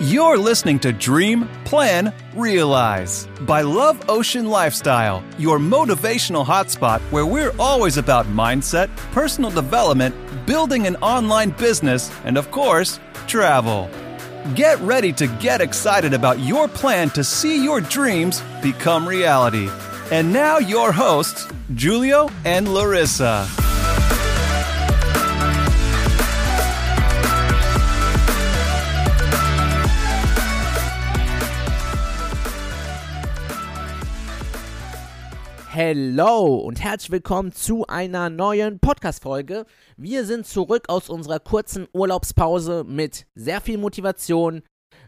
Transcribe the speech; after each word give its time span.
You're 0.00 0.38
listening 0.38 0.78
to 0.80 0.92
Dream, 0.92 1.48
Plan, 1.64 2.14
Realize 2.32 3.26
by 3.40 3.62
Love 3.62 4.08
Ocean 4.08 4.46
Lifestyle, 4.46 5.24
your 5.38 5.58
motivational 5.58 6.46
hotspot 6.46 7.00
where 7.10 7.26
we're 7.26 7.52
always 7.58 7.96
about 7.96 8.26
mindset, 8.26 8.94
personal 9.10 9.50
development, 9.50 10.14
building 10.46 10.86
an 10.86 10.94
online 10.96 11.50
business, 11.50 12.12
and 12.24 12.38
of 12.38 12.48
course, 12.52 13.00
travel. 13.26 13.90
Get 14.54 14.78
ready 14.82 15.12
to 15.14 15.26
get 15.26 15.60
excited 15.60 16.14
about 16.14 16.38
your 16.38 16.68
plan 16.68 17.10
to 17.10 17.24
see 17.24 17.64
your 17.64 17.80
dreams 17.80 18.40
become 18.62 19.04
reality. 19.04 19.68
And 20.12 20.32
now, 20.32 20.58
your 20.58 20.92
hosts, 20.92 21.48
Julio 21.74 22.30
and 22.44 22.72
Larissa. 22.72 23.48
Hello 35.80 36.56
und 36.56 36.82
herzlich 36.82 37.12
willkommen 37.12 37.52
zu 37.52 37.86
einer 37.86 38.30
neuen 38.30 38.80
Podcast-Folge. 38.80 39.64
Wir 39.96 40.24
sind 40.24 40.44
zurück 40.44 40.86
aus 40.88 41.08
unserer 41.08 41.38
kurzen 41.38 41.86
Urlaubspause 41.92 42.82
mit 42.82 43.28
sehr 43.36 43.60
viel 43.60 43.78
Motivation. 43.78 44.62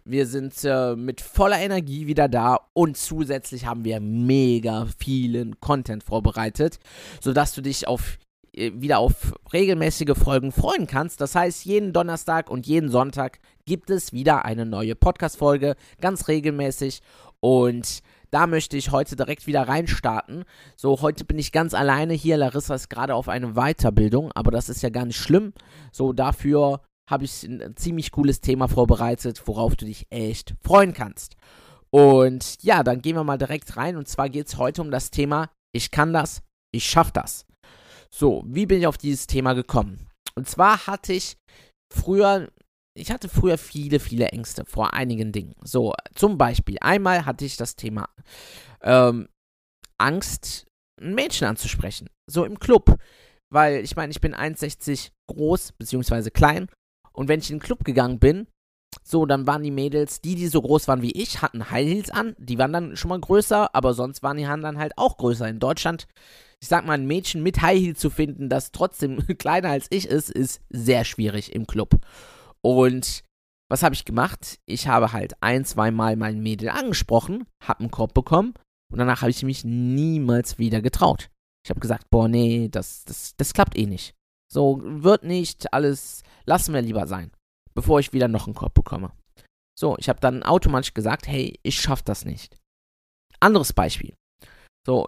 Wir 0.05 0.29
sind 0.29 0.55
äh, 0.63 0.95
mit 0.95 1.23
voller 1.23 1.59
Energie 1.59 2.07
wieder 2.07 2.29
da 2.29 2.61
und 2.73 2.97
zusätzlich 2.97 3.67
haben 3.67 3.85
wir 3.85 3.99
mega 3.99 4.87
vielen 4.97 5.59
Content 5.59 6.05
vorbereitet, 6.05 6.79
sodass 7.21 7.53
du 7.53 7.63
dich 7.63 7.89
auf 7.89 8.19
äh, 8.53 8.71
wieder 8.73 9.01
auf 9.01 9.35
regelmäßige 9.53 10.17
Folgen 10.17 10.53
freuen 10.53 10.87
kannst. 10.87 11.21
Das 11.21 11.35
heißt, 11.35 11.65
jeden 11.65 11.93
Donnerstag 11.93 12.49
und 12.49 12.69
jeden 12.69 12.91
Sonntag 12.91 13.41
gibt 13.67 13.91
es 13.91 14.13
wieder 14.13 14.45
eine 14.45 14.67
neue 14.67 14.95
Podcast-Folge, 14.95 15.75
ganz 16.01 16.29
regelmäßig. 16.29 17.01
Und 17.41 18.03
da 18.31 18.47
möchte 18.47 18.77
ich 18.77 18.91
heute 18.91 19.17
direkt 19.17 19.47
wieder 19.47 19.67
reinstarten. 19.67 20.45
So, 20.77 21.01
heute 21.01 21.25
bin 21.25 21.39
ich 21.39 21.53
ganz 21.53 21.75
alleine 21.75 22.15
hier. 22.15 22.37
Larissa 22.37 22.75
ist 22.75 22.89
gerade 22.89 23.15
auf 23.15 23.29
eine 23.29 23.55
Weiterbildung, 23.55 24.31
aber 24.33 24.51
das 24.51 24.69
ist 24.69 24.83
ja 24.83 24.91
gar 24.91 25.05
nicht 25.05 25.19
schlimm. 25.19 25.53
So, 25.93 26.13
dafür 26.13 26.81
habe 27.09 27.25
ich 27.25 27.43
ein 27.43 27.77
ziemlich 27.77 28.13
cooles 28.13 28.41
Thema 28.41 28.69
vorbereitet, 28.69 29.43
worauf 29.47 29.75
du 29.75 29.85
dich 29.85 30.07
echt 30.11 30.55
freuen 30.63 30.95
kannst. 30.95 31.35
Und 31.91 32.63
ja, 32.63 32.85
dann 32.85 33.03
gehen 33.03 33.17
wir 33.17 33.25
mal 33.25 33.39
direkt 33.39 33.77
rein. 33.77 33.97
Und 33.97 34.09
zwar 34.09 34.29
geht 34.29 34.47
es 34.47 34.59
heute 34.59 34.81
um 34.81 34.91
das 34.91 35.11
Thema 35.11 35.51
Ich 35.73 35.91
kann 35.91 36.13
das, 36.13 36.43
ich 36.73 36.85
schaff 36.89 37.11
das. 37.11 37.47
So, 38.11 38.45
wie 38.47 38.67
bin 38.67 38.79
ich 38.79 38.87
auf 38.87 38.99
dieses 38.99 39.27
Thema 39.27 39.55
gekommen? 39.55 40.07
Und 40.37 40.49
zwar 40.49 40.87
hatte 40.87 41.13
ich 41.13 41.37
früher 41.93 42.49
ich 42.95 43.11
hatte 43.11 43.29
früher 43.29 43.59
viele, 43.59 44.01
viele 44.01 44.29
Ängste 44.29 44.65
vor 44.65 44.95
einigen 44.95 45.33
Dingen. 45.33 45.55
So, 45.63 45.95
zum 46.15 46.39
Beispiel, 46.39 46.77
einmal 46.81 47.25
hatte 47.27 47.45
ich 47.45 47.57
das 47.57 47.77
Thema 47.77 48.09
ähm, 48.83 49.29
Angst, 49.99 50.67
ein 51.01 51.15
Mädchen 51.15 51.47
anzusprechen. 51.47 52.09
So 52.27 52.45
im 52.45 52.59
Club. 52.59 52.99
Weil 53.53 53.83
ich 53.83 53.97
meine, 53.97 54.13
ich 54.13 54.21
bin 54.21 54.35
1,60 54.35 55.11
groß, 55.29 55.73
beziehungsweise 55.73 56.31
klein. 56.31 56.69
Und 57.13 57.29
wenn 57.29 57.41
ich 57.41 57.51
in 57.51 57.57
den 57.57 57.63
Club 57.63 57.85
gegangen 57.85 58.19
bin, 58.19 58.47
so, 59.03 59.27
dann 59.27 59.47
waren 59.47 59.63
die 59.63 59.71
Mädels, 59.71 60.21
die, 60.21 60.35
die 60.35 60.49
so 60.49 60.63
groß 60.63 60.89
waren 60.89 61.03
wie 61.03 61.13
ich, 61.13 61.43
hatten 61.43 61.71
High 61.71 61.87
Heels 61.87 62.11
an. 62.11 62.35
Die 62.39 62.59
waren 62.59 62.73
dann 62.73 62.97
schon 62.97 63.09
mal 63.09 63.21
größer, 63.21 63.75
aber 63.75 63.95
sonst 63.95 64.23
waren 64.23 64.37
die 64.37 64.49
Hand 64.49 64.65
dann 64.65 64.79
halt 64.79 64.93
auch 64.97 65.17
größer. 65.17 65.49
In 65.49 65.59
Deutschland, 65.59 66.07
ich 66.61 66.69
sag 66.69 66.87
mal, 66.87 66.95
ein 66.95 67.07
Mädchen 67.07 67.43
mit 67.43 67.63
High 67.63 67.79
Heels 67.79 68.01
zu 68.01 68.11
finden, 68.11 68.49
das 68.49 68.73
trotzdem 68.73 69.27
kleiner 69.39 69.71
als 69.71 69.87
ich 69.91 70.07
ist, 70.07 70.31
ist 70.31 70.61
sehr 70.71 71.05
schwierig 71.05 71.55
im 71.55 71.67
Club. 71.67 72.01
Und 72.63 73.23
was 73.71 73.83
habe 73.83 73.95
ich 73.95 74.05
gemacht? 74.05 74.59
Ich 74.67 74.89
habe 74.89 75.13
halt 75.13 75.35
ein, 75.41 75.65
zwei 75.65 75.91
Mal 75.91 76.17
mein 76.17 76.41
Mädel 76.41 76.69
angesprochen, 76.71 77.47
habe 77.63 77.81
einen 77.81 77.91
Korb 77.91 78.15
bekommen 78.15 78.55
und 78.93 78.99
danach 78.99 79.23
habe 79.23 79.31
ich 79.31 79.43
mich 79.43 79.65
niemals 79.65 80.59
wieder 80.59 80.83
getraut. 80.83 81.31
Ich 81.65 81.71
habe 81.71 81.81
gesagt, 81.81 82.11
boah, 82.11 82.29
nee, 82.29 82.69
das, 82.69 83.05
das, 83.05 83.37
das 83.37 83.53
klappt 83.53 83.77
eh 83.77 83.87
nicht. 83.87 84.15
So, 84.53 84.81
wird 84.83 85.23
nicht, 85.23 85.73
alles, 85.73 86.23
lassen 86.45 86.75
wir 86.75 86.83
lieber 86.83 87.07
sein, 87.07 87.31
bevor 87.75 88.01
ich 88.01 88.13
wieder 88.13 88.27
noch 88.27 88.47
einen 88.47 88.55
Korb 88.55 88.75
bekomme. 88.75 89.13
So, 89.79 89.97
ich 89.99 90.09
habe 90.09 90.21
dann 90.21 90.43
automatisch 90.43 90.93
gesagt, 90.93 91.29
hey, 91.29 91.59
ich 91.63 91.81
schaff 91.81 92.03
das 92.03 92.25
nicht. 92.25 92.57
Anderes 93.39 93.73
Beispiel. 93.73 94.15
So, 94.85 95.07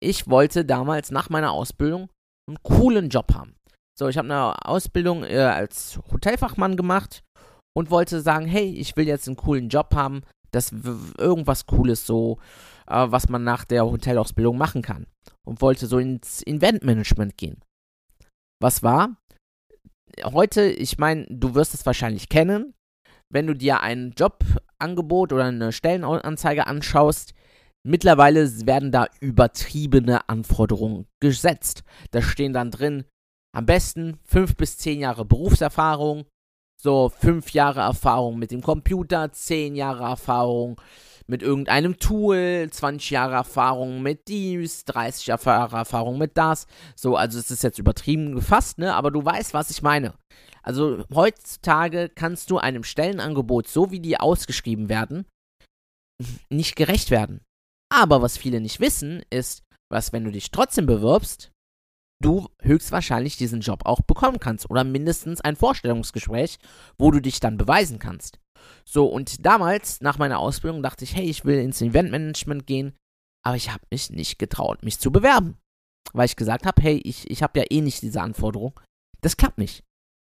ich 0.00 0.28
wollte 0.28 0.64
damals 0.64 1.10
nach 1.10 1.28
meiner 1.28 1.52
Ausbildung 1.52 2.08
einen 2.48 2.62
coolen 2.62 3.08
Job 3.08 3.34
haben. 3.34 3.56
So, 3.98 4.08
ich 4.08 4.18
habe 4.18 4.28
eine 4.28 4.66
Ausbildung 4.66 5.24
äh, 5.24 5.38
als 5.38 5.98
Hotelfachmann 6.12 6.76
gemacht 6.76 7.24
und 7.74 7.90
wollte 7.90 8.20
sagen, 8.20 8.46
hey, 8.46 8.68
ich 8.68 8.96
will 8.96 9.06
jetzt 9.06 9.26
einen 9.26 9.36
coolen 9.36 9.70
Job 9.70 9.94
haben, 9.94 10.22
das 10.50 10.72
irgendwas 11.18 11.66
Cooles 11.66 12.06
so, 12.06 12.38
äh, 12.86 13.06
was 13.08 13.28
man 13.28 13.42
nach 13.42 13.64
der 13.64 13.86
Hotelausbildung 13.86 14.58
machen 14.58 14.82
kann. 14.82 15.06
Und 15.46 15.62
wollte 15.62 15.86
so 15.86 15.98
ins 15.98 16.46
Eventmanagement 16.46 17.38
gehen. 17.38 17.62
Was 18.60 18.82
war? 18.82 19.16
Heute, 20.24 20.64
ich 20.64 20.98
meine, 20.98 21.26
du 21.30 21.54
wirst 21.54 21.72
es 21.74 21.86
wahrscheinlich 21.86 22.28
kennen, 22.28 22.74
wenn 23.30 23.46
du 23.46 23.54
dir 23.54 23.80
ein 23.80 24.14
Jobangebot 24.16 25.32
oder 25.32 25.44
eine 25.44 25.72
Stellenanzeige 25.72 26.66
anschaust, 26.66 27.32
mittlerweile 27.82 28.66
werden 28.66 28.92
da 28.92 29.06
übertriebene 29.20 30.28
Anforderungen 30.28 31.06
gesetzt. 31.20 31.82
Da 32.10 32.22
stehen 32.22 32.52
dann 32.52 32.70
drin, 32.70 33.04
am 33.56 33.64
besten 33.64 34.18
fünf 34.22 34.54
bis 34.54 34.76
zehn 34.76 35.00
Jahre 35.00 35.24
Berufserfahrung, 35.24 36.26
so 36.78 37.08
fünf 37.08 37.52
Jahre 37.52 37.80
Erfahrung 37.80 38.38
mit 38.38 38.50
dem 38.50 38.60
Computer, 38.60 39.32
zehn 39.32 39.74
Jahre 39.74 40.04
Erfahrung 40.04 40.78
mit 41.26 41.42
irgendeinem 41.42 41.98
Tool, 41.98 42.68
20 42.70 43.10
Jahre 43.10 43.34
Erfahrung 43.34 44.02
mit 44.02 44.28
dies, 44.28 44.84
30 44.84 45.26
Jahre 45.28 45.76
Erfahrung 45.76 46.18
mit 46.18 46.36
das. 46.36 46.66
So, 46.94 47.16
also 47.16 47.38
es 47.38 47.50
ist 47.50 47.62
jetzt 47.62 47.78
übertrieben 47.78 48.34
gefasst, 48.34 48.76
ne? 48.76 48.94
Aber 48.94 49.10
du 49.10 49.24
weißt, 49.24 49.54
was 49.54 49.70
ich 49.70 49.80
meine. 49.80 50.12
Also 50.62 51.02
heutzutage 51.14 52.10
kannst 52.14 52.50
du 52.50 52.58
einem 52.58 52.84
Stellenangebot, 52.84 53.68
so 53.68 53.90
wie 53.90 54.00
die 54.00 54.20
ausgeschrieben 54.20 54.90
werden, 54.90 55.24
nicht 56.50 56.76
gerecht 56.76 57.10
werden. 57.10 57.40
Aber 57.90 58.20
was 58.20 58.36
viele 58.36 58.60
nicht 58.60 58.80
wissen, 58.80 59.22
ist, 59.30 59.62
was, 59.90 60.12
wenn 60.12 60.24
du 60.24 60.30
dich 60.30 60.50
trotzdem 60.50 60.84
bewirbst, 60.84 61.52
du 62.22 62.48
höchstwahrscheinlich 62.60 63.36
diesen 63.36 63.60
Job 63.60 63.82
auch 63.84 64.00
bekommen 64.00 64.40
kannst 64.40 64.70
oder 64.70 64.84
mindestens 64.84 65.40
ein 65.40 65.56
Vorstellungsgespräch, 65.56 66.58
wo 66.98 67.10
du 67.10 67.20
dich 67.20 67.40
dann 67.40 67.56
beweisen 67.56 67.98
kannst. 67.98 68.38
So, 68.84 69.06
und 69.06 69.44
damals, 69.44 70.00
nach 70.00 70.18
meiner 70.18 70.38
Ausbildung, 70.38 70.82
dachte 70.82 71.04
ich, 71.04 71.14
hey, 71.14 71.28
ich 71.28 71.44
will 71.44 71.58
ins 71.58 71.82
Eventmanagement 71.82 72.66
gehen, 72.66 72.96
aber 73.44 73.56
ich 73.56 73.72
habe 73.72 73.84
mich 73.90 74.10
nicht 74.10 74.38
getraut, 74.38 74.82
mich 74.82 74.98
zu 74.98 75.12
bewerben. 75.12 75.58
Weil 76.12 76.26
ich 76.26 76.36
gesagt 76.36 76.66
habe, 76.66 76.80
hey, 76.82 76.98
ich, 76.98 77.30
ich 77.30 77.42
habe 77.42 77.58
ja 77.60 77.66
eh 77.70 77.80
nicht 77.80 78.02
diese 78.02 78.20
Anforderung. 78.20 78.78
Das 79.20 79.36
klappt 79.36 79.58
nicht. 79.58 79.84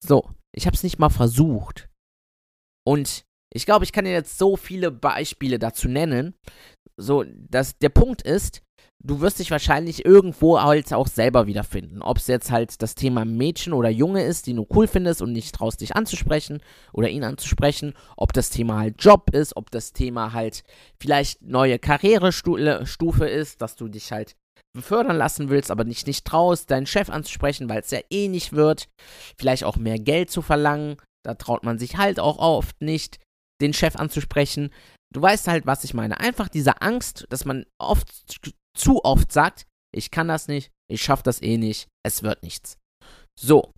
So, 0.04 0.30
ich 0.54 0.66
habe 0.66 0.76
es 0.76 0.82
nicht 0.82 0.98
mal 0.98 1.10
versucht. 1.10 1.88
Und 2.86 3.24
ich 3.52 3.66
glaube, 3.66 3.84
ich 3.84 3.92
kann 3.92 4.04
dir 4.04 4.12
jetzt 4.12 4.38
so 4.38 4.56
viele 4.56 4.90
Beispiele 4.90 5.58
dazu 5.58 5.88
nennen. 5.88 6.34
So, 6.96 7.24
dass 7.24 7.78
der 7.78 7.90
Punkt 7.90 8.22
ist, 8.22 8.62
du 9.06 9.20
wirst 9.20 9.38
dich 9.38 9.50
wahrscheinlich 9.50 10.04
irgendwo 10.04 10.60
halt 10.60 10.92
auch 10.92 11.06
selber 11.06 11.46
wiederfinden. 11.46 12.02
Ob 12.02 12.18
es 12.18 12.26
jetzt 12.26 12.50
halt 12.50 12.82
das 12.82 12.94
Thema 12.94 13.24
Mädchen 13.24 13.72
oder 13.72 13.88
Junge 13.88 14.24
ist, 14.24 14.46
die 14.46 14.54
du 14.54 14.66
cool 14.74 14.88
findest 14.88 15.22
und 15.22 15.32
nicht 15.32 15.54
traust, 15.54 15.80
dich 15.80 15.94
anzusprechen 15.94 16.60
oder 16.92 17.08
ihn 17.08 17.24
anzusprechen. 17.24 17.94
Ob 18.16 18.32
das 18.32 18.50
Thema 18.50 18.78
halt 18.78 18.96
Job 18.98 19.30
ist, 19.32 19.56
ob 19.56 19.70
das 19.70 19.92
Thema 19.92 20.32
halt 20.32 20.64
vielleicht 21.00 21.42
neue 21.42 21.78
Karrierestufe 21.78 23.26
ist, 23.26 23.62
dass 23.62 23.76
du 23.76 23.88
dich 23.88 24.10
halt 24.12 24.34
befördern 24.74 25.16
lassen 25.16 25.48
willst, 25.48 25.70
aber 25.70 25.84
dich 25.84 26.06
nicht 26.06 26.26
traust, 26.26 26.70
deinen 26.70 26.86
Chef 26.86 27.08
anzusprechen, 27.08 27.68
weil 27.68 27.80
es 27.80 27.90
ja 27.90 28.00
eh 28.10 28.28
nicht 28.28 28.52
wird. 28.52 28.88
Vielleicht 29.38 29.64
auch 29.64 29.76
mehr 29.76 29.98
Geld 29.98 30.30
zu 30.30 30.42
verlangen. 30.42 30.96
Da 31.24 31.34
traut 31.34 31.64
man 31.64 31.78
sich 31.78 31.96
halt 31.96 32.20
auch 32.20 32.38
oft 32.38 32.82
nicht, 32.82 33.18
den 33.60 33.72
Chef 33.72 33.96
anzusprechen. 33.96 34.70
Du 35.14 35.22
weißt 35.22 35.48
halt, 35.48 35.66
was 35.66 35.84
ich 35.84 35.94
meine. 35.94 36.20
Einfach 36.20 36.48
diese 36.48 36.82
Angst, 36.82 37.26
dass 37.30 37.44
man 37.44 37.64
oft 37.78 38.08
zu 38.76 39.04
oft 39.04 39.32
sagt, 39.32 39.66
ich 39.94 40.10
kann 40.10 40.28
das 40.28 40.48
nicht, 40.48 40.70
ich 40.90 41.02
schaff 41.02 41.22
das 41.22 41.42
eh 41.42 41.56
nicht, 41.58 41.88
es 42.04 42.22
wird 42.22 42.42
nichts. 42.42 42.78
So. 43.38 43.72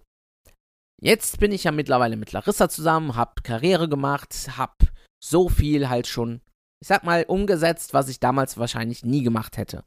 Jetzt 1.01 1.39
bin 1.39 1.53
ich 1.53 1.65
ja 1.65 1.71
mittlerweile 1.71 2.17
mit 2.17 2.33
Larissa 2.33 2.69
zusammen, 2.69 3.15
hab 3.15 3.45
Karriere 3.45 3.89
gemacht, 3.89 4.35
hab 4.57 4.77
so 5.23 5.49
viel 5.49 5.89
halt 5.89 6.09
schon, 6.09 6.41
ich 6.83 6.89
sag 6.89 7.05
mal, 7.05 7.25
umgesetzt, 7.25 7.95
was 7.95 8.09
ich 8.09 8.19
damals 8.19 8.59
wahrscheinlich 8.59 9.05
nie 9.05 9.23
gemacht 9.23 9.57
hätte. 9.57 9.85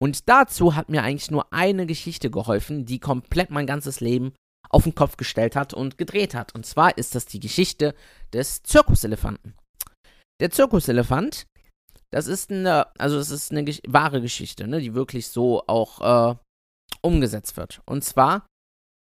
Und 0.00 0.28
dazu 0.28 0.76
hat 0.76 0.88
mir 0.90 1.02
eigentlich 1.02 1.30
nur 1.30 1.52
eine 1.52 1.86
Geschichte 1.86 2.30
geholfen, 2.30 2.86
die 2.86 3.00
komplett 3.00 3.50
mein 3.50 3.66
ganzes 3.66 3.98
Leben 4.00 4.32
auf 4.70 4.84
den 4.84 4.94
Kopf 4.94 5.16
gestellt 5.16 5.56
hat 5.56 5.74
und 5.74 5.98
gedreht 5.98 6.34
hat. 6.34 6.54
Und 6.54 6.66
zwar 6.66 6.96
ist 6.98 7.14
das 7.14 7.26
die 7.26 7.40
Geschichte 7.40 7.94
des 8.32 8.62
Zirkuselefanten. 8.62 9.54
Der 10.40 10.50
Zirkuselefant 10.50 11.46
das 12.12 12.26
ist 12.26 12.50
eine, 12.50 12.86
also 12.98 13.18
es 13.18 13.30
ist 13.30 13.50
eine 13.50 13.64
Gesch 13.64 13.80
wahre 13.86 14.20
Geschichte, 14.20 14.66
ne, 14.66 14.80
die 14.80 14.94
wirklich 14.94 15.28
so 15.28 15.62
auch 15.66 16.32
äh, 16.32 16.36
umgesetzt 17.02 17.56
wird. 17.56 17.80
Und 17.86 18.04
zwar 18.04 18.46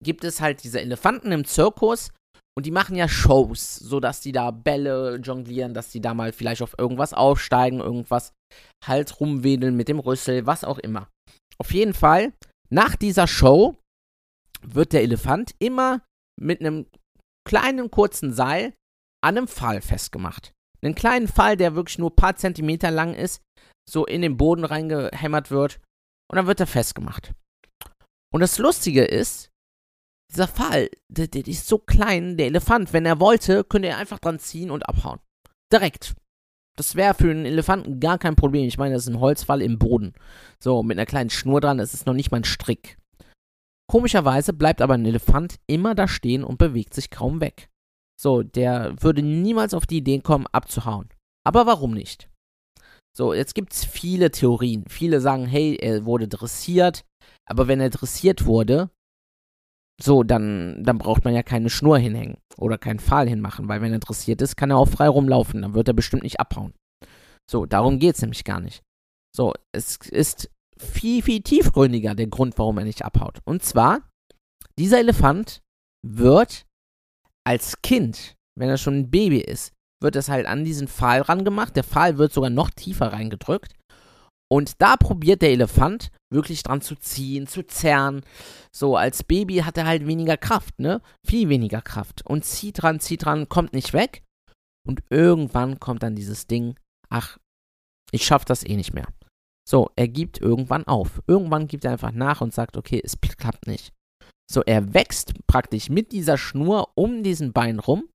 gibt 0.05 0.25
es 0.25 0.41
halt 0.41 0.65
diese 0.65 0.81
Elefanten 0.81 1.33
im 1.33 1.45
Zirkus 1.45 2.11
Und 2.59 2.65
die 2.65 2.71
machen 2.71 2.97
ja 2.97 3.07
Shows, 3.07 3.77
sodass 3.77 4.23
die 4.23 4.33
da 4.33 4.51
Bälle 4.51 5.17
jonglieren, 5.17 5.75
dass 5.75 5.91
die 5.91 6.01
da 6.01 6.15
mal 6.15 6.33
vielleicht 6.33 6.63
auf 6.63 6.75
irgendwas 6.79 7.13
aufsteigen, 7.13 7.81
irgendwas 7.81 8.33
halt 8.85 9.21
rumwedeln 9.21 9.77
mit 9.77 9.89
dem 9.89 9.99
Rüssel, 9.99 10.47
was 10.47 10.65
auch 10.65 10.79
immer. 10.79 11.09
Auf 11.59 11.73
jeden 11.73 11.93
Fall, 11.93 12.33
nach 12.71 12.97
dieser 12.97 13.27
Show 13.27 13.77
wird 14.63 14.95
der 14.95 15.03
Elefant 15.03 15.55
immer 15.59 16.01
mit 16.41 16.61
einem 16.61 16.87
kleinen 17.47 17.91
kurzen 17.91 18.33
Seil 18.33 18.73
an 19.23 19.37
einem 19.37 19.49
Pfahl 19.49 19.83
festgemacht. 19.83 20.53
Einen 20.83 20.95
kleinen 20.95 21.29
Pfahl, 21.29 21.57
der 21.57 21.75
wirklich 21.75 21.99
nur 21.99 22.11
ein 22.11 22.17
paar 22.17 22.37
Zentimeter 22.37 22.91
lang 22.91 23.15
ist, 23.15 23.43
so 23.89 24.05
in 24.07 24.23
den 24.23 24.37
Boden 24.37 24.65
reingehämmert 24.65 25.51
wird 25.51 25.81
und 26.31 26.37
dann 26.37 26.47
wird 26.47 26.61
er 26.61 26.67
festgemacht. 26.67 27.33
Und 28.33 28.41
das 28.41 28.59
Lustige 28.59 29.05
ist, 29.05 29.51
dieser 30.31 30.49
Pfahl, 30.49 30.91
der, 31.09 31.29
der 31.29 31.47
ist 31.47 31.69
so 31.69 31.79
klein, 31.79 32.37
der 32.37 32.47
Elefant, 32.47 32.93
wenn 32.93 33.07
er 33.07 33.21
wollte, 33.21 33.65
könnte 33.65 33.89
er 33.89 33.99
einfach 33.99 34.19
dran 34.19 34.39
ziehen 34.39 34.71
und 34.71 34.89
abhauen. 34.89 35.21
Direkt. 35.73 36.15
Das 36.77 36.95
wäre 36.95 37.15
für 37.15 37.31
einen 37.31 37.47
Elefanten 37.47 38.01
gar 38.01 38.19
kein 38.19 38.37
Problem. 38.37 38.67
Ich 38.67 38.77
meine, 38.77 38.95
das 38.95 39.05
ist 39.05 39.15
ein 39.15 39.21
Holzfall 39.21 39.63
im 39.63 39.79
Boden. 39.79 40.13
So, 40.63 40.83
mit 40.83 40.99
einer 40.99 41.07
kleinen 41.07 41.31
Schnur 41.31 41.61
dran, 41.61 41.79
das 41.79 41.95
ist 41.95 42.07
noch 42.07 42.13
nicht 42.13 42.31
mal 42.31 42.39
ein 42.39 42.45
Strick. 42.45 42.99
Komischerweise 43.89 44.53
bleibt 44.53 44.83
aber 44.83 44.95
ein 44.95 45.07
Elefant 45.07 45.57
immer 45.67 45.95
da 45.95 46.09
stehen 46.09 46.45
und 46.45 46.59
bewegt 46.59 46.93
sich 46.93 47.11
kaum 47.11 47.41
weg. 47.41 47.69
So, 48.19 48.43
der 48.43 48.95
würde 49.03 49.23
niemals 49.23 49.75
auf 49.75 49.87
die 49.87 49.99
Idee 49.99 50.21
kommen, 50.21 50.47
abzuhauen. 50.53 51.09
Aber 51.45 51.67
warum 51.67 51.93
nicht? 51.93 52.31
So, 53.17 53.33
jetzt 53.33 53.55
gibt 53.55 53.73
es 53.73 53.85
viele 53.85 54.31
Theorien. 54.31 54.85
Viele 54.89 55.21
sagen, 55.21 55.47
hey, 55.47 55.77
er 55.77 56.05
wurde 56.05 56.29
dressiert. 56.29 57.05
Aber 57.47 57.69
wenn 57.69 57.81
er 57.81 57.91
dressiert 57.91 58.45
wurde, 58.45 58.91
so, 60.01 60.23
dann, 60.23 60.83
dann 60.85 60.99
braucht 60.99 61.25
man 61.25 61.35
ja 61.35 61.43
keine 61.43 61.71
Schnur 61.71 61.99
hinhängen 61.99 62.37
oder 62.59 62.77
keinen 62.77 62.99
Pfahl 62.99 63.29
hinmachen, 63.29 63.69
weil 63.69 63.81
wenn 63.81 63.93
er 63.93 63.99
dressiert 63.99 64.43
ist, 64.43 64.57
kann 64.57 64.71
er 64.71 64.77
auch 64.77 64.89
frei 64.89 65.09
rumlaufen, 65.09 65.63
dann 65.63 65.75
wird 65.75 65.89
er 65.89 65.95
bestimmt 65.95 66.23
nicht 66.23 66.41
abhauen. 66.41 66.75
So, 67.51 67.65
darum 67.65 67.99
geht 67.99 68.17
es 68.17 68.21
nämlich 68.21 68.45
gar 68.45 68.61
nicht. 68.61 68.83
So, 69.35 69.55
es 69.73 69.97
ist 69.97 70.51
viel, 70.79 71.23
viel 71.23 71.41
tiefgründiger 71.41 72.15
der 72.15 72.27
Grund, 72.27 72.59
warum 72.59 72.79
er 72.79 72.85
nicht 72.85 73.05
abhaut. 73.05 73.41
Und 73.45 73.63
zwar, 73.63 74.03
dieser 74.79 74.99
Elefant 74.99 75.63
wird 76.07 76.67
als 77.47 77.81
Kind, 77.83 78.35
wenn 78.59 78.69
er 78.69 78.79
schon 78.79 78.99
ein 78.99 79.11
Baby 79.11 79.39
ist, 79.39 79.73
wird 80.03 80.17
es 80.17 80.29
halt 80.29 80.47
an 80.47 80.65
diesen 80.65 80.89
Pfahl 80.89 81.23
rangemacht. 81.23 81.77
Der 81.77 81.85
Pfahl 81.85 82.19
wird 82.19 82.33
sogar 82.33 82.51
noch 82.51 82.71
tiefer 82.71 83.13
reingedrückt. 83.13 83.75
Und 84.49 84.81
da 84.81 84.97
probiert 84.97 85.43
der 85.43 85.51
Elefant 85.51 86.11
wirklich 86.33 86.63
dran 86.63 86.81
zu 86.81 86.95
ziehen, 86.97 87.47
zu 87.47 87.67
zerren. 87.67 88.23
So, 88.73 88.97
als 88.97 89.25
Baby 89.25 89.59
hat 89.59 89.77
er 89.77 89.87
halt 89.87 90.07
weniger 90.07 90.37
Kraft, 90.37 90.79
ne? 90.79 91.01
Viel 91.27 91.49
weniger 91.49 91.83
Kraft. 91.83 92.25
Und 92.27 92.45
zieht 92.45 92.83
dran, 92.83 93.01
zieht 93.01 93.25
dran, 93.25 93.49
kommt 93.49 93.73
nicht 93.73 93.93
weg. 93.93 94.23
Und 94.87 95.03
irgendwann 95.11 95.81
kommt 95.81 96.03
dann 96.03 96.15
dieses 96.15 96.47
Ding, 96.47 96.77
ach, 97.09 97.39
ich 98.13 98.25
schaff 98.25 98.45
das 98.45 98.65
eh 98.65 98.77
nicht 98.77 98.95
mehr. 98.95 99.09
So, 99.69 99.91
er 99.97 100.07
gibt 100.07 100.41
irgendwann 100.41 100.87
auf. 100.87 101.23
Irgendwann 101.27 101.67
gibt 101.67 101.85
er 101.85 101.93
einfach 101.93 102.13
nach 102.13 102.41
und 102.41 102.55
sagt, 102.55 102.77
okay, 102.77 103.01
es 103.03 103.19
klappt 103.21 103.67
nicht. 103.67 103.93
So, 104.51 104.63
er 104.63 104.95
wächst 104.95 105.35
praktisch 105.47 105.89
mit 105.89 106.13
dieser 106.13 106.39
Schnur 106.39 106.93
um 106.95 107.23
diesen 107.23 107.53
Bein 107.53 107.79
rum. 107.79 108.09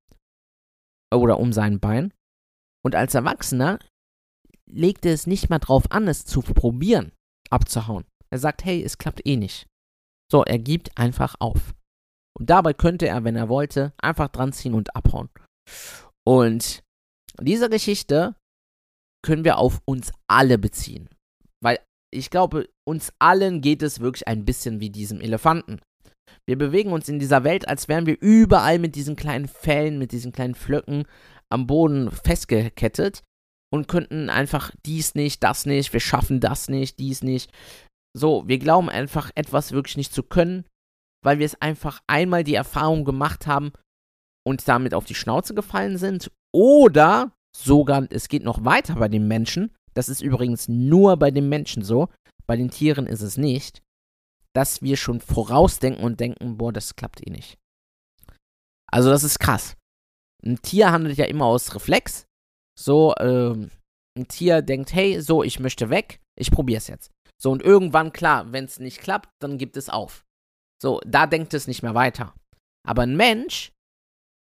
Oder 1.13 1.39
um 1.39 1.51
sein 1.51 1.79
Bein. 1.79 2.13
Und 2.85 2.95
als 2.95 3.13
Erwachsener 3.13 3.79
legt 4.65 5.05
er 5.05 5.13
es 5.13 5.27
nicht 5.27 5.49
mal 5.49 5.59
drauf 5.59 5.91
an, 5.91 6.07
es 6.07 6.25
zu 6.25 6.41
probieren, 6.41 7.11
abzuhauen. 7.49 8.05
Er 8.31 8.39
sagt, 8.39 8.63
hey, 8.63 8.81
es 8.81 8.97
klappt 8.97 9.25
eh 9.25 9.35
nicht. 9.35 9.67
So, 10.31 10.45
er 10.45 10.59
gibt 10.59 10.97
einfach 10.97 11.35
auf. 11.39 11.73
Und 12.39 12.49
dabei 12.49 12.73
könnte 12.73 13.07
er, 13.07 13.25
wenn 13.25 13.35
er 13.35 13.49
wollte, 13.49 13.93
einfach 14.01 14.29
dran 14.29 14.53
ziehen 14.53 14.73
und 14.73 14.95
abhauen. 14.95 15.29
Und 16.25 16.81
diese 17.41 17.69
Geschichte 17.69 18.35
können 19.23 19.43
wir 19.43 19.57
auf 19.57 19.81
uns 19.85 20.11
alle 20.27 20.57
beziehen. 20.57 21.09
Weil 21.61 21.79
ich 22.13 22.29
glaube, 22.29 22.69
uns 22.87 23.11
allen 23.19 23.61
geht 23.61 23.81
es 23.81 23.99
wirklich 23.99 24.27
ein 24.27 24.45
bisschen 24.45 24.79
wie 24.79 24.89
diesem 24.89 25.21
Elefanten. 25.21 25.81
Wir 26.51 26.57
bewegen 26.57 26.91
uns 26.91 27.07
in 27.07 27.17
dieser 27.17 27.45
Welt, 27.45 27.69
als 27.69 27.87
wären 27.87 28.05
wir 28.05 28.17
überall 28.19 28.77
mit 28.77 28.95
diesen 28.95 29.15
kleinen 29.15 29.47
Fellen, 29.47 29.97
mit 29.97 30.11
diesen 30.11 30.33
kleinen 30.33 30.53
Flöcken 30.53 31.05
am 31.49 31.65
Boden 31.65 32.11
festgekettet 32.11 33.23
und 33.73 33.87
könnten 33.87 34.29
einfach 34.29 34.73
dies 34.85 35.15
nicht, 35.15 35.45
das 35.45 35.65
nicht, 35.65 35.93
wir 35.93 36.01
schaffen 36.01 36.41
das 36.41 36.67
nicht, 36.67 36.99
dies 36.99 37.23
nicht. 37.23 37.53
So, 38.13 38.49
wir 38.49 38.59
glauben 38.59 38.89
einfach 38.89 39.31
etwas 39.35 39.71
wirklich 39.71 39.95
nicht 39.95 40.13
zu 40.13 40.23
können, 40.23 40.65
weil 41.23 41.39
wir 41.39 41.45
es 41.45 41.61
einfach 41.61 42.01
einmal 42.05 42.43
die 42.43 42.55
Erfahrung 42.55 43.05
gemacht 43.05 43.47
haben 43.47 43.71
und 44.45 44.67
damit 44.67 44.93
auf 44.93 45.05
die 45.05 45.15
Schnauze 45.15 45.55
gefallen 45.55 45.97
sind. 45.97 46.33
Oder 46.53 47.31
sogar, 47.55 48.07
es 48.09 48.27
geht 48.27 48.43
noch 48.43 48.65
weiter 48.65 48.95
bei 48.95 49.07
den 49.07 49.25
Menschen, 49.25 49.73
das 49.93 50.09
ist 50.09 50.19
übrigens 50.19 50.67
nur 50.67 51.15
bei 51.15 51.31
den 51.31 51.47
Menschen 51.47 51.81
so, 51.81 52.09
bei 52.45 52.57
den 52.57 52.71
Tieren 52.71 53.07
ist 53.07 53.21
es 53.21 53.37
nicht, 53.37 53.81
dass 54.55 54.81
wir 54.81 54.97
schon 54.97 55.21
vorausdenken 55.21 56.03
und 56.03 56.19
denken, 56.19 56.57
boah, 56.57 56.73
das 56.73 56.95
klappt 56.95 57.25
eh 57.25 57.29
nicht. 57.29 57.57
Also 58.91 59.09
das 59.09 59.23
ist 59.23 59.39
krass. 59.39 59.75
Ein 60.43 60.61
Tier 60.61 60.91
handelt 60.91 61.17
ja 61.17 61.25
immer 61.25 61.45
aus 61.45 61.73
Reflex. 61.73 62.25
So, 62.77 63.13
ähm, 63.19 63.71
ein 64.17 64.27
Tier 64.27 64.61
denkt, 64.61 64.93
hey, 64.93 65.21
so, 65.21 65.43
ich 65.43 65.59
möchte 65.59 65.89
weg, 65.89 66.19
ich 66.37 66.51
probiere 66.51 66.79
es 66.79 66.87
jetzt. 66.87 67.11
So, 67.41 67.51
und 67.51 67.61
irgendwann, 67.61 68.11
klar, 68.11 68.51
wenn 68.51 68.65
es 68.65 68.79
nicht 68.79 68.99
klappt, 68.99 69.29
dann 69.41 69.57
gibt 69.57 69.77
es 69.77 69.89
auf. 69.89 70.23
So, 70.81 70.99
da 71.05 71.27
denkt 71.27 71.53
es 71.53 71.67
nicht 71.67 71.83
mehr 71.83 71.95
weiter. 71.95 72.33
Aber 72.87 73.03
ein 73.03 73.15
Mensch, 73.15 73.71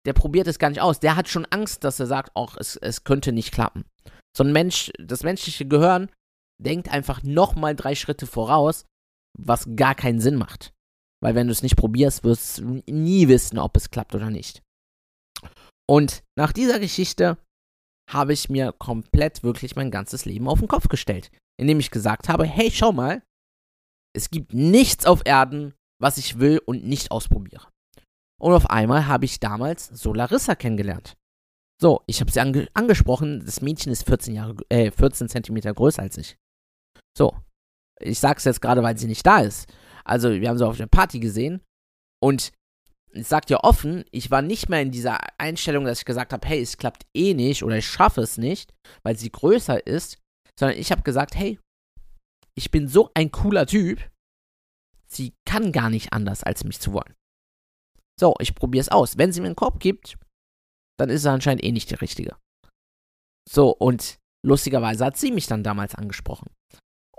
der 0.05 0.13
probiert 0.13 0.47
es 0.47 0.59
gar 0.59 0.69
nicht 0.69 0.81
aus. 0.81 1.00
Der 1.00 1.15
hat 1.15 1.27
schon 1.27 1.45
Angst, 1.45 1.83
dass 1.83 2.00
er 2.00 2.07
sagt, 2.07 2.31
ach, 2.35 2.57
es, 2.57 2.75
es 2.75 3.03
könnte 3.03 3.31
nicht 3.31 3.51
klappen. 3.51 3.85
So 4.35 4.43
ein 4.43 4.53
Mensch, 4.53 4.91
das 5.00 5.23
menschliche 5.23 5.65
Gehirn 5.65 6.11
denkt 6.61 6.89
einfach 6.89 7.23
nochmal 7.23 7.75
drei 7.75 7.95
Schritte 7.95 8.27
voraus, 8.27 8.85
was 9.38 9.68
gar 9.75 9.95
keinen 9.95 10.19
Sinn 10.19 10.36
macht. 10.36 10.74
Weil 11.22 11.36
wenn 11.36 11.48
du 11.48 11.51
es 11.51 11.63
nicht 11.63 11.78
probierst, 11.78 12.24
wirst 12.24 12.60
du 12.60 12.84
nie 12.88 13.28
wissen, 13.28 13.57
ob 13.57 13.75
es 13.75 13.89
klappt 13.89 14.13
oder 14.13 14.30
nicht. 14.30 14.62
Und 15.89 16.24
nach 16.38 16.51
dieser 16.51 16.80
Geschichte 16.80 17.38
habe 18.10 18.34
ich 18.34 18.50
mir 18.50 18.74
komplett 18.74 19.44
wirklich 19.44 19.75
mein 19.75 19.92
ganzes 19.92 20.25
Leben 20.25 20.48
auf 20.48 20.60
den 20.60 20.68
Kopf 20.68 20.88
gestellt. 20.88 21.31
Indem 21.60 21.80
ich 21.80 21.92
gesagt 21.92 22.30
habe, 22.30 22.45
hey, 22.45 22.72
schau 22.72 22.92
mal, 22.92 23.24
es 24.16 24.30
gibt 24.30 24.54
nichts 24.54 25.06
auf 25.06 25.22
Erden, 25.25 25.74
was 26.00 26.18
ich 26.18 26.39
will 26.39 26.60
und 26.66 26.86
nicht 26.86 27.12
ausprobiere. 27.12 27.68
Und 28.39 28.54
auf 28.54 28.69
einmal 28.69 29.07
habe 29.07 29.25
ich 29.25 29.39
damals 29.39 29.88
so 29.88 30.13
Larissa 30.13 30.56
kennengelernt. 30.56 31.16
So, 31.81 32.04
ich 32.07 32.22
habe 32.22 32.31
sie 32.31 32.39
ange 32.39 32.68
angesprochen, 32.74 33.44
das 33.46 33.62
Mädchen 33.62 33.91
ist 33.91 34.03
14 34.08 34.34
Jahre, 34.34 34.56
äh, 34.70 34.91
14 34.91 35.29
Zentimeter 35.29 35.74
größer 35.74 36.01
als 36.01 36.17
ich. 36.17 36.38
So, 37.15 37.36
ich 38.00 38.20
sag's 38.20 38.46
jetzt 38.46 38.62
gerade, 38.62 38.84
weil 38.84 38.98
sie 38.98 39.08
nicht 39.08 39.25
da 39.25 39.39
ist. 39.39 39.72
Also, 40.04 40.32
wir 40.32 40.50
haben 40.50 40.58
sie 40.58 40.68
auf 40.68 40.77
der 40.77 40.88
Party 40.88 41.20
gesehen 41.20 41.62
und 42.22 42.51
ich 43.12 43.27
sag 43.27 43.46
dir 43.46 43.63
offen, 43.63 44.06
ich 44.12 44.32
war 44.32 44.42
nicht 44.42 44.70
mehr 44.70 44.82
in 44.82 44.92
dieser 44.92 45.18
Einstellung, 45.39 45.86
dass 45.86 46.00
ich 46.00 46.06
gesagt 46.06 46.34
habe, 46.34 46.48
hey, 46.48 46.62
es 46.62 46.77
klappt 46.77 47.06
eh 47.16 47.34
nicht 47.34 47.63
oder 47.63 47.77
ich 47.77 47.88
schaffe 47.88 48.22
es 48.22 48.38
nicht, 48.38 48.74
weil 49.04 49.18
sie 49.18 49.32
größer 49.32 49.88
ist, 49.88 50.20
sondern 50.58 50.77
ich 50.77 50.92
habe 50.92 51.01
gesagt, 51.04 51.36
hey, 51.36 51.60
ich 52.56 52.72
bin 52.72 52.88
so 52.88 53.10
ein 53.13 53.32
cooler 53.32 53.66
Typ, 53.66 54.10
sie 55.08 55.34
kann 55.46 55.72
gar 55.72 55.89
nicht 55.89 56.13
anders, 56.13 56.44
als 56.44 56.63
mich 56.63 56.80
zu 56.80 56.94
wollen. 56.94 57.13
So, 58.20 58.36
ich 58.39 58.56
probiere 58.56 58.82
es 58.82 58.89
aus. 58.89 59.18
Wenn 59.18 59.32
sie 59.32 59.42
mir 59.42 59.48
einen 59.48 59.56
Korb 59.56 59.80
gibt, 59.80 60.18
dann 61.00 61.10
ist 61.10 61.25
er 61.25 61.34
anscheinend 61.34 61.63
eh 61.63 61.72
nicht 61.72 61.92
der 61.92 62.01
Richtige. 62.01 62.36
So, 63.48 63.70
und 63.70 64.18
lustigerweise 64.44 65.06
hat 65.06 65.18
sie 65.18 65.32
mich 65.32 65.48
dann 65.48 65.63
damals 65.63 65.96
angesprochen. 65.96 66.50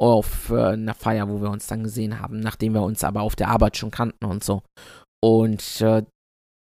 Auf 0.01 0.51
äh, 0.51 0.73
einer 0.73 0.95
Feier, 0.95 1.29
wo 1.29 1.41
wir 1.41 1.51
uns 1.51 1.67
dann 1.67 1.83
gesehen 1.83 2.21
haben, 2.21 2.41
nachdem 2.41 2.75
wir 2.75 2.83
uns 2.83 3.03
aber 3.05 3.23
auf 3.23 3.37
der 3.37 3.49
Arbeit 3.49 3.77
schon 3.77 3.91
kannten 3.91 4.25
und 4.25 4.45
so. 4.45 4.63
Und 5.23 5.81
äh, 5.81 6.05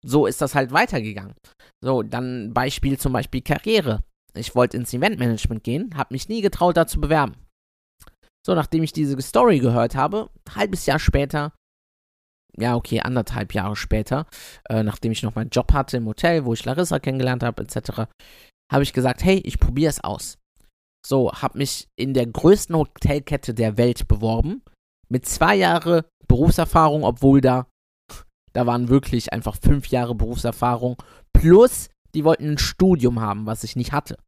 so 0.04 0.26
ist 0.26 0.40
das 0.40 0.54
halt 0.54 0.70
weitergegangen. 0.72 1.34
So, 1.82 2.02
dann 2.02 2.54
Beispiel 2.54 2.98
zum 2.98 3.12
Beispiel 3.12 3.42
Karriere. 3.42 4.04
Ich 4.34 4.54
wollte 4.54 4.76
ins 4.76 4.94
Eventmanagement 4.94 5.64
gehen, 5.64 5.90
habe 5.96 6.14
mich 6.14 6.28
nie 6.28 6.40
getraut, 6.40 6.76
da 6.76 6.86
zu 6.86 7.00
bewerben. 7.00 7.34
So, 8.46 8.54
nachdem 8.54 8.84
ich 8.84 8.92
diese 8.92 9.20
Story 9.20 9.58
gehört 9.58 9.96
habe, 9.96 10.30
halbes 10.54 10.86
Jahr 10.86 11.00
später 11.00 11.52
ja, 12.58 12.74
okay, 12.74 13.00
anderthalb 13.00 13.54
Jahre 13.54 13.76
später, 13.76 14.26
äh, 14.68 14.82
nachdem 14.82 15.12
ich 15.12 15.22
noch 15.22 15.34
meinen 15.34 15.50
Job 15.50 15.72
hatte 15.72 15.98
im 15.98 16.06
Hotel, 16.06 16.44
wo 16.44 16.52
ich 16.54 16.64
Larissa 16.64 16.98
kennengelernt 16.98 17.42
habe, 17.42 17.62
etc., 17.62 18.08
habe 18.72 18.82
ich 18.82 18.92
gesagt, 18.92 19.22
hey, 19.22 19.38
ich 19.44 19.60
probiere 19.60 19.90
es 19.90 20.02
aus. 20.02 20.38
So, 21.06 21.30
habe 21.30 21.58
mich 21.58 21.88
in 21.94 22.14
der 22.14 22.26
größten 22.26 22.74
Hotelkette 22.74 23.54
der 23.54 23.76
Welt 23.76 24.08
beworben, 24.08 24.64
mit 25.08 25.24
zwei 25.24 25.54
Jahren 25.54 26.02
Berufserfahrung, 26.26 27.04
obwohl 27.04 27.40
da, 27.40 27.68
da 28.52 28.66
waren 28.66 28.88
wirklich 28.88 29.32
einfach 29.32 29.56
fünf 29.62 29.86
Jahre 29.86 30.16
Berufserfahrung, 30.16 30.96
plus 31.32 31.90
die 32.12 32.24
wollten 32.24 32.54
ein 32.54 32.58
Studium 32.58 33.20
haben, 33.20 33.46
was 33.46 33.62
ich 33.62 33.76
nicht 33.76 33.92
hatte. 33.92 34.18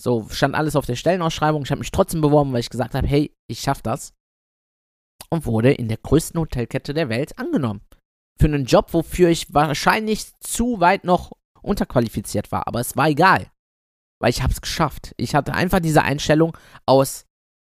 So, 0.00 0.26
stand 0.30 0.54
alles 0.54 0.76
auf 0.76 0.86
der 0.86 0.96
Stellenausschreibung, 0.96 1.64
ich 1.64 1.70
habe 1.70 1.80
mich 1.80 1.90
trotzdem 1.90 2.22
beworben, 2.22 2.54
weil 2.54 2.60
ich 2.60 2.70
gesagt 2.70 2.94
habe, 2.94 3.06
hey, 3.06 3.34
ich 3.50 3.60
schaffe 3.60 3.82
das 3.82 4.14
und 5.28 5.44
wurde 5.44 5.72
in 5.72 5.88
der 5.88 5.98
größten 5.98 6.40
Hotelkette 6.40 6.94
der 6.94 7.10
Welt 7.10 7.38
angenommen. 7.38 7.82
für 8.40 8.46
einen 8.46 8.64
Job, 8.64 8.94
wofür 8.94 9.28
ich 9.28 9.52
wahrscheinlich 9.52 10.32
zu 10.40 10.80
weit 10.80 11.04
noch 11.04 11.32
unterqualifiziert 11.60 12.50
war. 12.50 12.66
Aber 12.66 12.80
es 12.80 12.96
war 12.96 13.08
egal, 13.08 13.50
weil 14.24 14.30
ich 14.30 14.42
habe 14.42 14.54
es 14.54 14.62
geschafft. 14.62 15.12
Ich 15.18 15.34
hatte 15.34 15.52
einfach 15.52 15.80
diese 15.80 16.02
Einstellung 16.02 16.56
aus, 16.86 17.26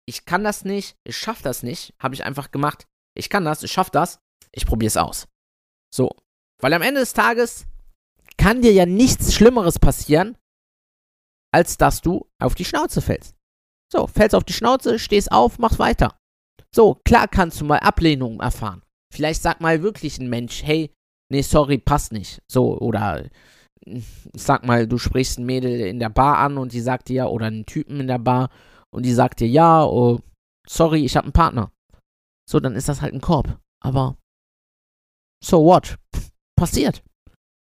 ich 0.08 0.24
kann 0.24 0.42
das 0.42 0.64
nicht, 0.64 0.96
ich 1.04 1.14
schaffe 1.14 1.42
das 1.42 1.62
nicht, 1.62 1.92
habe 1.98 2.14
ich 2.14 2.24
einfach 2.24 2.50
gemacht. 2.50 2.86
Ich 3.14 3.28
kann 3.28 3.44
das, 3.44 3.62
ich 3.62 3.70
schaffe 3.70 3.90
das, 3.90 4.20
ich 4.52 4.64
probiere 4.64 4.88
es 4.88 4.96
aus. 4.96 5.28
So, 5.94 6.08
weil 6.62 6.72
am 6.72 6.80
Ende 6.80 7.00
des 7.00 7.12
Tages 7.12 7.66
kann 8.38 8.62
dir 8.62 8.72
ja 8.72 8.86
nichts 8.86 9.34
Schlimmeres 9.34 9.78
passieren, 9.78 10.38
als 11.52 11.76
dass 11.76 12.00
du 12.00 12.26
auf 12.38 12.54
die 12.54 12.64
Schnauze 12.64 13.02
fällst. 13.02 13.36
So, 13.92 14.06
fällst 14.06 14.34
auf 14.34 14.44
die 14.44 14.54
Schnauze, 14.54 14.98
stehst 14.98 15.32
auf, 15.32 15.58
machst 15.58 15.78
weiter. 15.78 16.18
So, 16.74 16.94
klar 17.04 17.28
kannst 17.28 17.60
du 17.60 17.66
mal 17.66 17.80
Ablehnung 17.80 18.40
erfahren. 18.40 18.82
Vielleicht 19.12 19.42
sagt 19.42 19.60
mal 19.60 19.82
wirklich 19.82 20.16
ein 20.18 20.30
Mensch, 20.30 20.62
hey, 20.62 20.90
nee, 21.28 21.42
sorry, 21.42 21.76
passt 21.76 22.12
nicht. 22.12 22.40
So, 22.48 22.78
oder 22.78 23.28
sag 24.34 24.66
mal, 24.66 24.86
du 24.86 24.98
sprichst 24.98 25.38
ein 25.38 25.46
Mädel 25.46 25.80
in 25.80 25.98
der 25.98 26.08
Bar 26.08 26.38
an 26.38 26.58
und 26.58 26.72
die 26.72 26.80
sagt 26.80 27.08
dir, 27.08 27.30
oder 27.30 27.46
einen 27.46 27.66
Typen 27.66 28.00
in 28.00 28.06
der 28.06 28.18
Bar 28.18 28.50
und 28.90 29.04
die 29.04 29.12
sagt 29.12 29.40
dir, 29.40 29.48
ja, 29.48 29.84
oh, 29.84 30.20
sorry, 30.68 31.04
ich 31.04 31.16
habe 31.16 31.26
einen 31.26 31.32
Partner. 31.32 31.70
So, 32.48 32.60
dann 32.60 32.74
ist 32.74 32.88
das 32.88 33.02
halt 33.02 33.14
ein 33.14 33.20
Korb. 33.20 33.58
Aber 33.82 34.16
so 35.44 35.64
what? 35.64 35.98
Passiert. 36.58 37.02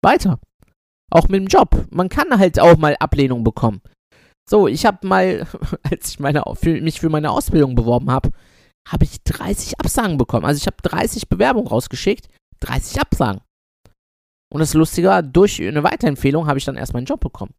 Weiter. 0.03 0.39
Auch 1.11 1.27
mit 1.27 1.39
dem 1.39 1.47
Job. 1.47 1.87
Man 1.91 2.09
kann 2.09 2.37
halt 2.37 2.59
auch 2.59 2.77
mal 2.77 2.95
Ablehnung 2.97 3.43
bekommen. 3.43 3.81
So, 4.49 4.67
ich 4.67 4.85
habe 4.85 5.05
mal, 5.05 5.45
als 5.83 6.09
ich 6.09 6.19
meine, 6.19 6.43
für, 6.55 6.79
mich 6.81 6.99
für 6.99 7.09
meine 7.09 7.31
Ausbildung 7.31 7.75
beworben 7.75 8.11
habe, 8.11 8.31
habe 8.87 9.03
ich 9.03 9.21
30 9.23 9.79
Absagen 9.79 10.17
bekommen. 10.17 10.45
Also 10.45 10.59
ich 10.59 10.67
habe 10.67 10.77
30 10.81 11.27
Bewerbungen 11.27 11.67
rausgeschickt, 11.67 12.29
30 12.61 13.01
Absagen. 13.01 13.41
Und 14.51 14.59
das 14.59 14.73
Lustige 14.73 15.09
war, 15.09 15.23
durch 15.23 15.61
eine 15.61 15.83
Weiterempfehlung 15.83 16.47
habe 16.47 16.57
ich 16.57 16.65
dann 16.65 16.77
erst 16.77 16.93
meinen 16.93 17.05
Job 17.05 17.19
bekommen. 17.19 17.53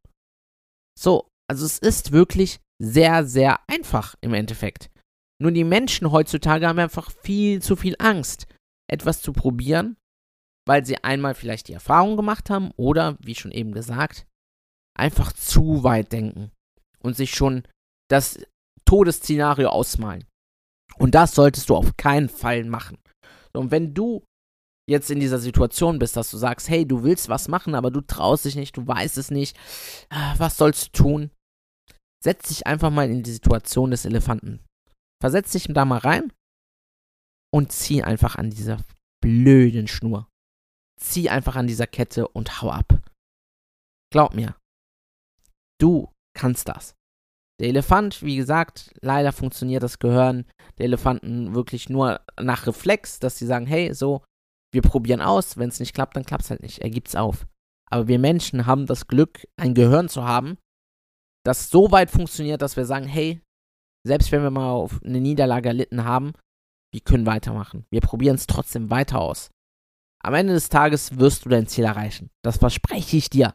So, 0.99 1.29
also 1.49 1.65
es 1.65 1.79
ist 1.79 2.13
wirklich 2.13 2.61
sehr, 2.81 3.25
sehr 3.27 3.61
einfach 3.69 4.15
im 4.21 4.35
Endeffekt. 4.35 4.91
Nur 5.41 5.53
die 5.53 5.65
Menschen 5.65 6.11
heutzutage 6.11 6.67
haben 6.67 6.79
einfach 6.79 7.11
viel 7.11 7.63
zu 7.63 7.77
viel 7.77 7.95
Angst, 7.99 8.47
etwas 8.91 9.21
zu 9.23 9.33
probieren, 9.33 9.97
weil 10.67 10.85
sie 10.85 11.03
einmal 11.05 11.35
vielleicht 11.35 11.69
die 11.69 11.75
Erfahrung 11.75 12.17
gemacht 12.17 12.51
haben 12.51 12.73
oder, 12.77 13.17
wie 13.21 13.35
schon 13.35 13.53
eben 13.53 13.73
gesagt, 13.73 14.27
einfach 14.97 15.33
zu 15.33 15.85
weit 15.85 16.13
denken 16.13 16.51
und 17.01 17.17
sich 17.17 17.31
schon 17.31 17.63
das 18.11 18.39
Todesszenario 18.85 19.69
ausmalen. 19.69 20.25
Und 20.97 21.15
das 21.15 21.35
solltest 21.35 21.69
du 21.69 21.77
auf 21.77 21.97
keinen 21.97 22.29
Fall 22.29 22.65
machen. 22.65 22.99
Und 23.53 23.71
wenn 23.71 23.95
du 23.95 24.25
jetzt 24.89 25.11
in 25.11 25.21
dieser 25.21 25.39
Situation 25.39 25.99
bist, 25.99 26.17
dass 26.17 26.31
du 26.31 26.39
sagst, 26.39 26.69
hey, 26.69 26.87
du 26.87 27.03
willst 27.03 27.29
was 27.29 27.49
machen, 27.49 27.75
aber 27.75 27.91
du 27.91 28.01
traust 28.01 28.47
dich 28.47 28.57
nicht, 28.57 28.77
du 28.77 28.87
weißt 28.87 29.19
es 29.19 29.31
nicht, 29.31 29.57
ah, 30.09 30.35
was 30.39 30.57
sollst 30.57 30.87
du 30.87 31.03
tun? 31.03 31.31
Setz 32.25 32.49
dich 32.49 32.67
einfach 32.67 32.91
mal 32.91 33.09
in 33.09 33.23
die 33.23 33.31
Situation 33.31 33.91
des 33.91 34.07
Elefanten. 34.07 34.65
Versetz 35.21 35.53
dich 35.53 35.67
da 35.69 35.85
mal 35.85 35.99
rein 35.99 36.33
und 37.55 37.71
zieh 37.71 38.03
einfach 38.03 38.37
an 38.37 38.51
dieser 38.51 38.79
blöden 39.23 39.89
Schnur. 39.89 40.29
Zieh 40.99 41.29
einfach 41.29 41.55
an 41.55 41.67
dieser 41.67 41.87
Kette 41.87 42.27
und 42.27 42.63
hau 42.63 42.71
ab. 42.71 43.03
Glaub 44.11 44.35
mir, 44.35 44.57
du 45.81 46.11
kannst 46.35 46.69
das. 46.69 46.95
Der 47.61 47.69
Elefant, 47.69 48.23
wie 48.23 48.37
gesagt, 48.37 48.95
leider 49.03 49.33
funktioniert 49.33 49.83
das 49.83 49.99
Gehirn 49.99 50.47
der 50.79 50.87
Elefanten 50.87 51.55
wirklich 51.55 51.89
nur 51.89 52.21
nach 52.41 52.67
Reflex, 52.67 53.19
dass 53.19 53.37
sie 53.37 53.47
sagen, 53.47 53.67
hey, 53.67 53.93
so, 53.93 54.25
wir 54.73 54.83
probieren 54.83 55.21
aus, 55.21 55.57
wenn 55.57 55.69
es 55.69 55.81
nicht 55.81 55.95
klappt, 55.95 56.17
dann 56.17 56.25
klappt 56.25 56.45
es 56.45 56.51
halt 56.51 56.63
nicht, 56.63 56.79
er 56.79 56.91
gibt's 56.91 57.17
auf. 57.17 57.47
Aber 57.91 58.09
wir 58.09 58.19
Menschen 58.19 58.67
haben 58.67 58.87
das 58.87 59.07
Glück, 59.07 59.47
ein 59.57 59.75
Gehirn 59.75 60.09
zu 60.09 60.25
haben, 60.25 60.59
das 61.45 61.71
so 61.71 61.91
weit 61.91 62.11
funktioniert, 62.11 62.61
dass 62.61 62.77
wir 62.77 62.85
sagen, 62.85 63.07
hey, 63.07 63.41
selbst 64.07 64.31
wenn 64.33 64.43
wir 64.43 64.51
mal 64.51 64.71
auf 64.71 65.03
eine 65.03 65.21
Niederlage 65.21 65.69
erlitten 65.69 66.05
haben, 66.05 66.33
wir 66.93 67.01
können 67.01 67.27
weitermachen. 67.27 67.87
Wir 67.91 68.01
probieren 68.01 68.37
es 68.37 68.47
trotzdem 68.47 68.91
weiter 68.91 69.21
aus. 69.21 69.51
Am 70.23 70.35
Ende 70.35 70.53
des 70.53 70.69
Tages 70.69 71.19
wirst 71.19 71.45
du 71.45 71.49
dein 71.49 71.67
Ziel 71.67 71.85
erreichen. 71.85 72.31
Das 72.43 72.59
verspreche 72.59 73.17
ich 73.17 73.31
dir. 73.31 73.55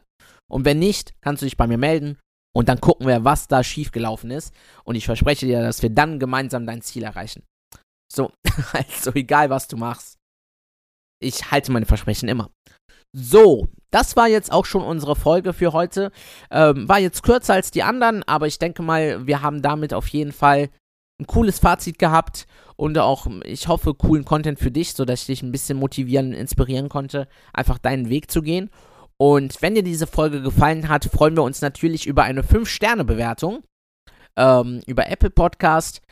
Und 0.50 0.64
wenn 0.64 0.78
nicht, 0.78 1.14
kannst 1.20 1.42
du 1.42 1.46
dich 1.46 1.56
bei 1.56 1.66
mir 1.66 1.78
melden 1.78 2.18
und 2.54 2.68
dann 2.68 2.80
gucken 2.80 3.06
wir, 3.06 3.24
was 3.24 3.48
da 3.48 3.62
schiefgelaufen 3.62 4.30
ist. 4.30 4.54
Und 4.84 4.94
ich 4.94 5.04
verspreche 5.04 5.46
dir, 5.46 5.62
dass 5.62 5.82
wir 5.82 5.90
dann 5.90 6.18
gemeinsam 6.18 6.66
dein 6.66 6.82
Ziel 6.82 7.02
erreichen. 7.02 7.42
So, 8.12 8.32
also 8.72 9.12
egal 9.14 9.50
was 9.50 9.68
du 9.68 9.76
machst. 9.76 10.18
Ich 11.24 11.50
halte 11.50 11.72
meine 11.72 11.86
Versprechen 11.86 12.28
immer. 12.28 12.50
So, 13.16 13.68
das 13.90 14.16
war 14.16 14.28
jetzt 14.28 14.50
auch 14.50 14.64
schon 14.64 14.82
unsere 14.82 15.14
Folge 15.14 15.52
für 15.52 15.72
heute. 15.72 16.10
Ähm, 16.50 16.88
war 16.88 16.98
jetzt 16.98 17.22
kürzer 17.22 17.54
als 17.54 17.70
die 17.70 17.84
anderen, 17.84 18.22
aber 18.24 18.46
ich 18.46 18.58
denke 18.58 18.82
mal, 18.82 19.26
wir 19.26 19.40
haben 19.40 19.62
damit 19.62 19.94
auf 19.94 20.08
jeden 20.08 20.32
Fall 20.32 20.68
ein 21.20 21.26
cooles 21.26 21.60
Fazit 21.60 22.00
gehabt 22.00 22.46
und 22.76 22.98
auch, 22.98 23.28
ich 23.44 23.68
hoffe, 23.68 23.94
coolen 23.94 24.24
Content 24.24 24.58
für 24.58 24.72
dich, 24.72 24.94
sodass 24.94 25.20
ich 25.20 25.26
dich 25.26 25.42
ein 25.42 25.52
bisschen 25.52 25.78
motivieren, 25.78 26.32
inspirieren 26.32 26.88
konnte, 26.88 27.28
einfach 27.52 27.78
deinen 27.78 28.08
Weg 28.08 28.32
zu 28.32 28.42
gehen. 28.42 28.70
Und 29.16 29.62
wenn 29.62 29.76
dir 29.76 29.84
diese 29.84 30.08
Folge 30.08 30.42
gefallen 30.42 30.88
hat, 30.88 31.04
freuen 31.04 31.36
wir 31.36 31.44
uns 31.44 31.60
natürlich 31.60 32.06
über 32.08 32.24
eine 32.24 32.42
5-Sterne-Bewertung 32.42 33.62
ähm, 34.36 34.80
über 34.86 35.08
Apple 35.08 35.30
Podcast. 35.30 36.02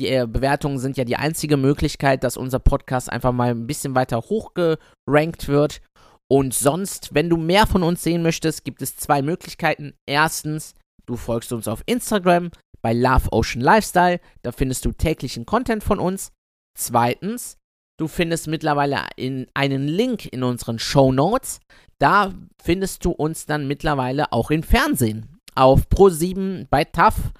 Die 0.00 0.08
äh, 0.08 0.26
Bewertungen 0.26 0.78
sind 0.78 0.96
ja 0.96 1.04
die 1.04 1.16
einzige 1.16 1.58
Möglichkeit, 1.58 2.24
dass 2.24 2.38
unser 2.38 2.58
Podcast 2.58 3.12
einfach 3.12 3.32
mal 3.32 3.50
ein 3.50 3.66
bisschen 3.66 3.94
weiter 3.94 4.18
hochgerankt 4.18 5.46
wird. 5.46 5.82
Und 6.26 6.54
sonst, 6.54 7.12
wenn 7.12 7.28
du 7.28 7.36
mehr 7.36 7.66
von 7.66 7.82
uns 7.82 8.02
sehen 8.02 8.22
möchtest, 8.22 8.64
gibt 8.64 8.80
es 8.80 8.96
zwei 8.96 9.20
Möglichkeiten. 9.20 9.92
Erstens, 10.08 10.74
du 11.04 11.16
folgst 11.16 11.52
uns 11.52 11.68
auf 11.68 11.82
Instagram 11.84 12.50
bei 12.80 12.94
Love 12.94 13.30
Ocean 13.30 13.60
Lifestyle. 13.60 14.20
Da 14.40 14.52
findest 14.52 14.86
du 14.86 14.92
täglichen 14.92 15.44
Content 15.44 15.84
von 15.84 15.98
uns. 15.98 16.32
Zweitens, 16.78 17.58
du 17.98 18.08
findest 18.08 18.46
mittlerweile 18.46 19.00
in 19.16 19.48
einen 19.52 19.86
Link 19.86 20.32
in 20.32 20.42
unseren 20.42 20.78
Show 20.78 21.12
Notes. 21.12 21.60
Da 21.98 22.32
findest 22.62 23.04
du 23.04 23.10
uns 23.10 23.44
dann 23.44 23.68
mittlerweile 23.68 24.32
auch 24.32 24.50
im 24.50 24.62
Fernsehen. 24.62 25.36
Auf 25.54 25.88
Pro7 25.88 26.68
bei 26.70 26.84
TAF, 26.84 27.32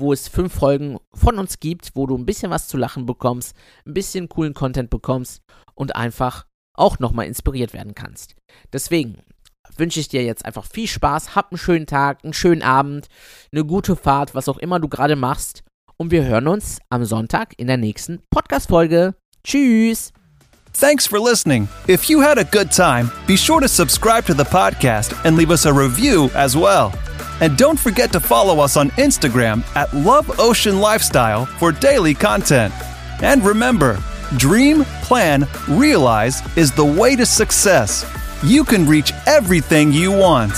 wo 0.00 0.12
es 0.12 0.28
fünf 0.28 0.52
Folgen 0.54 0.98
von 1.14 1.38
uns 1.38 1.60
gibt, 1.60 1.92
wo 1.94 2.06
du 2.06 2.16
ein 2.16 2.26
bisschen 2.26 2.50
was 2.50 2.68
zu 2.68 2.76
lachen 2.76 3.06
bekommst, 3.06 3.54
ein 3.86 3.94
bisschen 3.94 4.28
coolen 4.28 4.54
Content 4.54 4.90
bekommst 4.90 5.42
und 5.74 5.94
einfach 5.94 6.46
auch 6.74 6.98
nochmal 6.98 7.26
inspiriert 7.26 7.72
werden 7.72 7.94
kannst. 7.94 8.34
Deswegen 8.72 9.18
wünsche 9.76 10.00
ich 10.00 10.08
dir 10.08 10.24
jetzt 10.24 10.44
einfach 10.44 10.64
viel 10.64 10.86
Spaß, 10.86 11.36
hab 11.36 11.52
einen 11.52 11.58
schönen 11.58 11.86
Tag, 11.86 12.24
einen 12.24 12.32
schönen 12.32 12.62
Abend, 12.62 13.08
eine 13.52 13.64
gute 13.64 13.96
Fahrt, 13.96 14.34
was 14.34 14.48
auch 14.48 14.58
immer 14.58 14.80
du 14.80 14.88
gerade 14.88 15.16
machst. 15.16 15.62
Und 15.96 16.10
wir 16.10 16.24
hören 16.24 16.48
uns 16.48 16.78
am 16.88 17.04
Sonntag 17.04 17.54
in 17.58 17.66
der 17.66 17.76
nächsten 17.76 18.22
Podcast-Folge. 18.30 19.14
Tschüss! 19.44 20.12
Thanks 20.72 21.06
for 21.06 21.20
listening. 21.20 21.68
If 21.88 22.08
you 22.08 22.20
had 22.20 22.38
a 22.38 22.44
good 22.44 22.70
time, 22.70 23.10
be 23.26 23.36
sure 23.36 23.60
to 23.60 23.68
subscribe 23.68 24.24
to 24.26 24.34
the 24.34 24.44
podcast 24.44 25.24
and 25.24 25.36
leave 25.36 25.50
us 25.50 25.66
a 25.66 25.72
review 25.72 26.30
as 26.34 26.56
well. 26.56 26.94
And 27.40 27.56
don't 27.56 27.78
forget 27.78 28.12
to 28.12 28.20
follow 28.20 28.60
us 28.60 28.76
on 28.76 28.90
Instagram 28.92 29.64
at 29.76 29.92
Love 29.92 30.38
Ocean 30.38 30.80
Lifestyle 30.80 31.46
for 31.46 31.72
daily 31.72 32.14
content. 32.14 32.72
And 33.22 33.44
remember, 33.44 33.98
dream, 34.36 34.84
plan, 35.02 35.46
realize 35.68 36.40
is 36.56 36.72
the 36.72 36.84
way 36.84 37.16
to 37.16 37.26
success. 37.26 38.06
You 38.42 38.64
can 38.64 38.86
reach 38.86 39.12
everything 39.26 39.92
you 39.92 40.12
want. 40.12 40.52